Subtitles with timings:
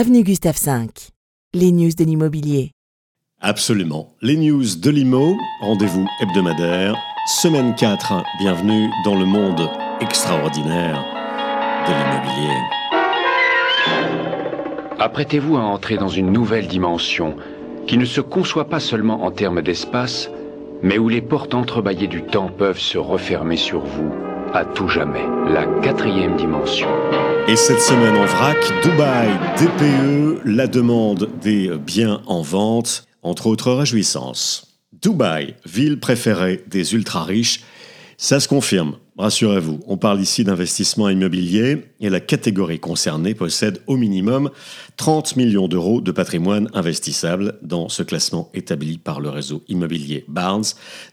[0.00, 0.88] avenue Gustave V.
[1.52, 2.70] Les news de l'immobilier.
[3.38, 4.14] Absolument.
[4.22, 8.24] Les news de l'IMO, rendez-vous hebdomadaire, semaine 4.
[8.40, 9.68] Bienvenue dans le monde
[10.00, 11.04] extraordinaire
[11.86, 12.56] de l'immobilier.
[14.98, 17.36] Apprêtez-vous à entrer dans une nouvelle dimension
[17.86, 20.30] qui ne se conçoit pas seulement en termes d'espace,
[20.82, 25.26] mais où les portes entrebâillées du temps peuvent se refermer sur vous à tout jamais.
[25.48, 26.88] La quatrième dimension.
[27.46, 29.28] Et cette semaine en vrac, Dubaï,
[29.58, 34.78] DPE, la demande des biens en vente, entre autres réjouissances.
[34.92, 37.62] Dubaï, ville préférée des ultra-riches,
[38.16, 39.80] ça se confirme, rassurez-vous.
[39.86, 44.50] On parle ici d'investissement immobilier et la catégorie concernée possède au minimum
[44.96, 50.64] 30 millions d'euros de patrimoine investissable dans ce classement établi par le réseau immobilier Barnes.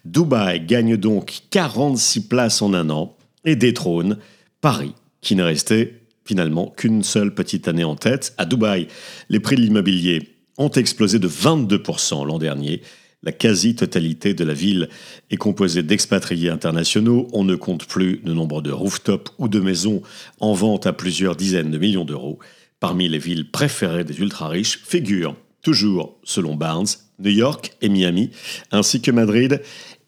[0.03, 3.16] Dubaï gagne donc 46 places en un an
[3.47, 4.17] et détrône
[4.61, 8.35] Paris, qui n'est resté finalement qu'une seule petite année en tête.
[8.37, 8.87] À Dubaï,
[9.29, 12.81] les prix de l'immobilier ont explosé de 22% l'an dernier.
[13.23, 14.89] La quasi-totalité de la ville
[15.31, 17.27] est composée d'expatriés internationaux.
[17.31, 20.01] On ne compte plus le nombre de rooftops ou de maisons
[20.39, 22.39] en vente à plusieurs dizaines de millions d'euros.
[22.79, 26.87] Parmi les villes préférées des ultra-riches figurent, toujours selon Barnes,
[27.19, 28.29] New York et Miami,
[28.71, 29.61] ainsi que Madrid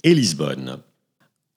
[0.03, 0.79] et Lisbonne.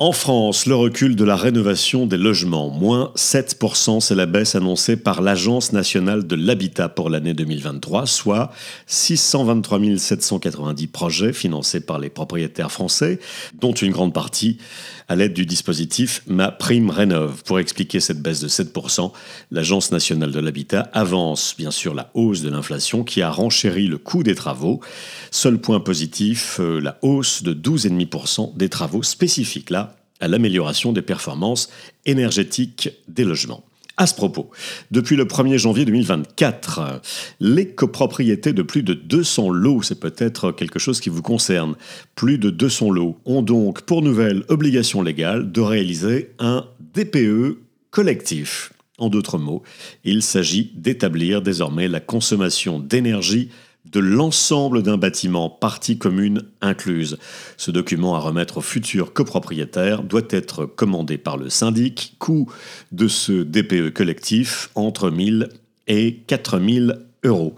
[0.02, 4.96] En France, le recul de la rénovation des logements, moins 7%, c'est la baisse annoncée
[4.96, 8.50] par l'Agence nationale de l'habitat pour l'année 2023, soit
[8.88, 13.20] 623 790 projets financés par les propriétaires français,
[13.54, 14.58] dont une grande partie
[15.08, 17.44] à l'aide du dispositif Ma Prime Rénov.
[17.44, 19.12] Pour expliquer cette baisse de 7%,
[19.52, 23.98] l'Agence nationale de l'habitat avance bien sûr la hausse de l'inflation qui a renchéri le
[23.98, 24.80] coût des travaux.
[25.30, 29.91] Seul point positif, euh, la hausse de 12,5% des travaux spécifiques là
[30.22, 31.68] à l'amélioration des performances
[32.06, 33.64] énergétiques des logements.
[33.98, 34.50] À ce propos,
[34.90, 37.02] depuis le 1er janvier 2024,
[37.40, 41.74] les copropriétés de plus de 200 lots, c'est peut-être quelque chose qui vous concerne,
[42.14, 46.64] plus de 200 lots, ont donc pour nouvelle obligation légale de réaliser un
[46.94, 47.58] DPE
[47.90, 48.72] collectif.
[48.98, 49.62] En d'autres mots,
[50.04, 53.50] il s'agit d'établir désormais la consommation d'énergie
[53.92, 57.18] de l'ensemble d'un bâtiment, partie commune incluse.
[57.56, 62.50] Ce document à remettre aux futurs copropriétaires doit être commandé par le syndic, coût
[62.90, 65.48] de ce DPE collectif entre 1000
[65.88, 67.54] et 4000 euros.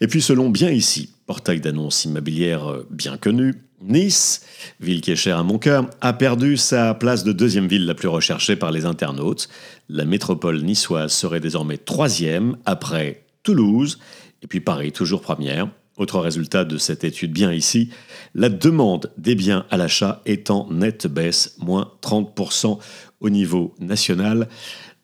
[0.00, 4.42] Et puis selon Bien Ici, portail d'annonces immobilières bien connu, Nice,
[4.78, 7.94] ville qui est chère à mon cœur, a perdu sa place de deuxième ville la
[7.94, 9.48] plus recherchée par les internautes.
[9.88, 13.98] La métropole niçoise serait désormais troisième après Toulouse
[14.42, 15.68] et puis Paris, toujours première.
[15.96, 17.90] Autre résultat de cette étude bien ici,
[18.34, 22.78] la demande des biens à l'achat est en nette baisse, moins 30%
[23.20, 24.48] au niveau national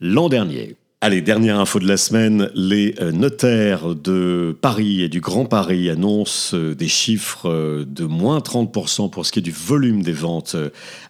[0.01, 0.77] l'an dernier.
[1.03, 5.91] Allez, dernière info de la semaine, les euh, notaires de Paris et du Grand Paris
[5.91, 10.15] annoncent euh, des chiffres euh, de moins 30% pour ce qui est du volume des
[10.15, 10.57] ventes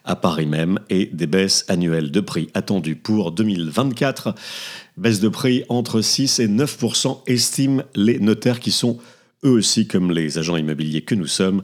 [0.04, 4.34] à Paris même et des baisses annuelles de prix attendues pour 2024.
[4.96, 8.98] Baisse de prix entre 6 et 9% estiment les notaires qui sont
[9.44, 11.62] eux aussi, comme les agents immobiliers que nous sommes,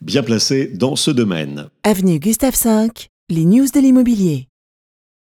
[0.00, 1.66] bien placés dans ce domaine.
[1.82, 2.88] Avenue Gustave V,
[3.28, 4.49] les news de l'immobilier.